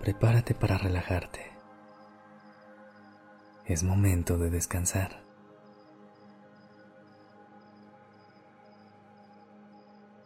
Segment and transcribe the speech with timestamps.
[0.00, 1.40] Prepárate para relajarte.
[3.64, 5.22] Es momento de descansar.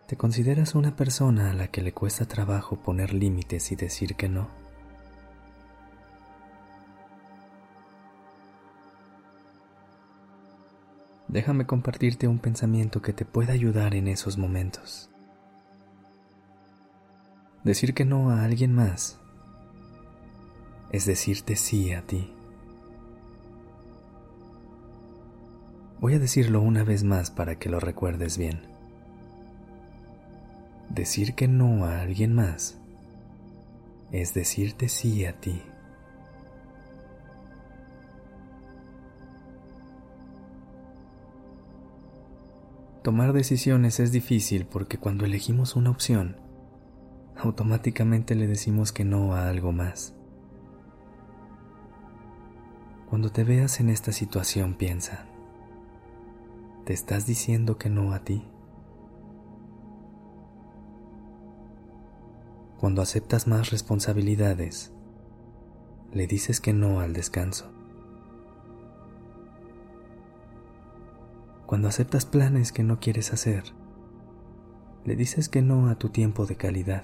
[0.06, 4.28] ¿Te consideras una persona a la que le cuesta trabajo poner límites y decir que
[4.28, 4.48] no?
[11.28, 15.11] Déjame compartirte un pensamiento que te pueda ayudar en esos momentos.
[17.62, 19.20] Decir que no a alguien más
[20.92, 22.32] es decirte sí a ti.
[26.00, 28.60] Voy a decirlo una vez más para que lo recuerdes bien.
[30.88, 32.80] Decir que no a alguien más
[34.12, 35.62] es decirte sí a ti.
[43.02, 46.36] Tomar decisiones es difícil porque cuando elegimos una opción,
[47.36, 50.14] automáticamente le decimos que no a algo más.
[53.11, 55.27] Cuando te veas en esta situación piensa,
[56.84, 58.44] ¿te estás diciendo que no a ti?
[62.78, 64.92] Cuando aceptas más responsabilidades,
[66.12, 67.72] le dices que no al descanso.
[71.66, 73.64] Cuando aceptas planes que no quieres hacer,
[75.05, 77.03] le dices que no a tu tiempo de calidad.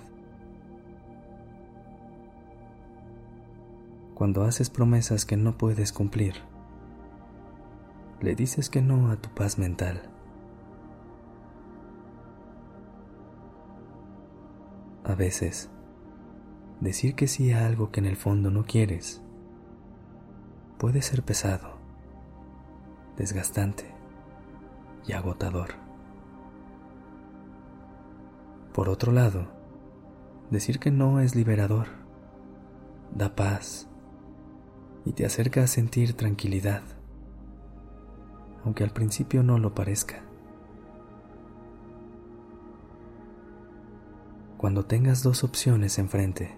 [4.16, 6.36] Cuando haces promesas que no puedes cumplir.
[8.22, 10.08] Le dices que no a tu paz mental.
[15.04, 15.68] A veces,
[16.80, 19.20] decir que sí a algo que en el fondo no quieres
[20.78, 21.76] puede ser pesado,
[23.18, 23.84] desgastante
[25.06, 25.74] y agotador.
[28.72, 29.48] Por otro lado,
[30.50, 31.88] decir que no es liberador,
[33.14, 33.90] da paz
[35.06, 36.82] y te acerca a sentir tranquilidad,
[38.64, 40.22] aunque al principio no lo parezca.
[44.58, 46.56] Cuando tengas dos opciones enfrente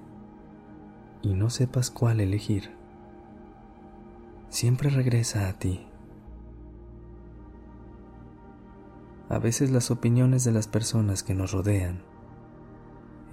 [1.20, 2.74] y no sepas cuál elegir,
[4.48, 5.86] siempre regresa a ti.
[9.28, 12.02] A veces las opiniones de las personas que nos rodean,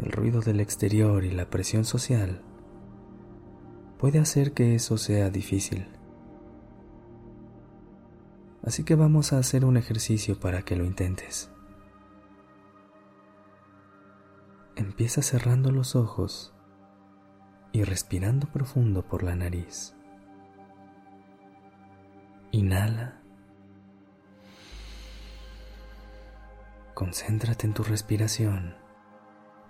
[0.04, 2.42] el ruido del exterior y la presión social
[3.98, 5.88] puede hacer que eso sea difícil.
[8.64, 11.52] Así que vamos a hacer un ejercicio para que lo intentes.
[14.76, 16.54] Empieza cerrando los ojos
[17.72, 19.96] y respirando profundo por la nariz.
[22.52, 23.22] Inhala.
[26.94, 28.76] Concéntrate en tu respiración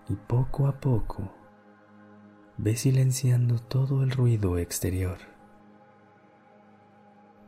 [0.07, 1.34] y poco a poco
[2.57, 5.17] ve silenciando todo el ruido exterior.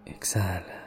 [0.05, 0.83] Exhala.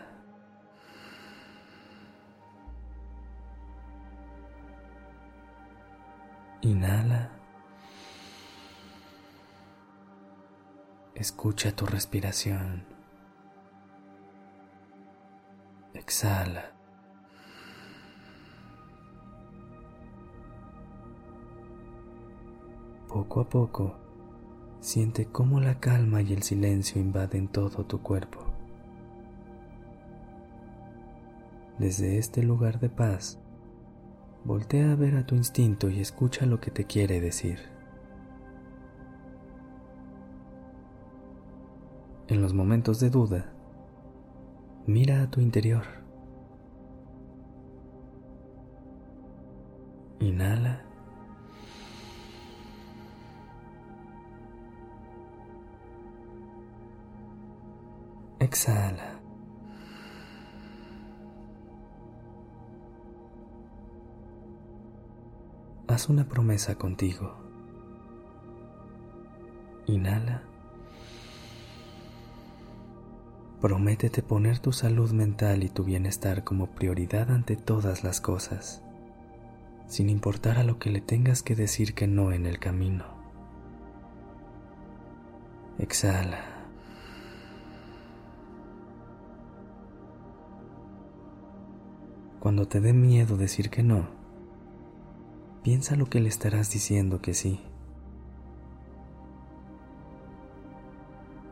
[6.62, 7.30] Inhala.
[11.14, 12.84] Escucha tu respiración.
[15.94, 16.72] Exhala.
[23.08, 23.96] Poco a poco,
[24.80, 28.40] Siente cómo la calma y el silencio invaden todo tu cuerpo.
[31.78, 33.38] Desde este lugar de paz,
[34.44, 37.58] voltea a ver a tu instinto y escucha lo que te quiere decir.
[42.28, 43.52] En los momentos de duda,
[44.86, 45.84] mira a tu interior.
[50.20, 50.89] Inhala
[58.40, 59.20] Exhala.
[65.86, 67.34] Haz una promesa contigo.
[69.86, 70.42] Inhala.
[73.60, 78.82] Prométete poner tu salud mental y tu bienestar como prioridad ante todas las cosas,
[79.86, 83.04] sin importar a lo que le tengas que decir que no en el camino.
[85.78, 86.49] Exhala.
[92.40, 94.06] Cuando te dé miedo decir que no,
[95.62, 97.60] piensa lo que le estarás diciendo que sí.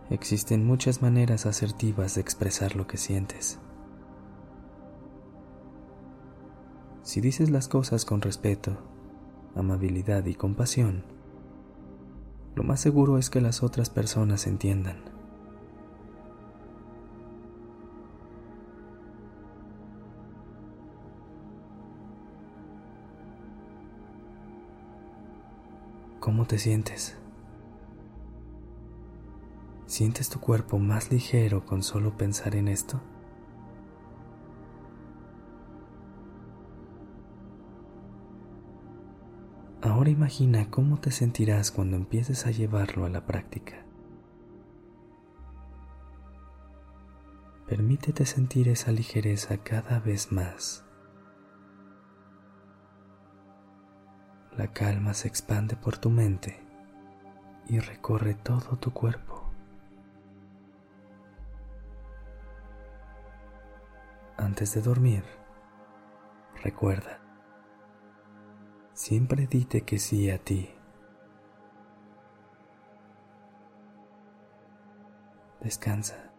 [0.08, 3.58] Existen muchas maneras asertivas de expresar lo que sientes.
[7.02, 8.78] Si dices las cosas con respeto,
[9.54, 11.04] amabilidad y compasión,
[12.54, 15.17] lo más seguro es que las otras personas entiendan.
[26.28, 27.16] ¿Cómo te sientes?
[29.86, 33.00] ¿Sientes tu cuerpo más ligero con solo pensar en esto?
[39.80, 43.86] Ahora imagina cómo te sentirás cuando empieces a llevarlo a la práctica.
[47.66, 50.87] Permítete sentir esa ligereza cada vez más.
[54.58, 56.58] La calma se expande por tu mente
[57.68, 59.52] y recorre todo tu cuerpo.
[64.36, 65.22] Antes de dormir,
[66.64, 67.20] recuerda,
[68.94, 70.74] siempre dite que sí a ti.
[75.60, 76.32] Descansa.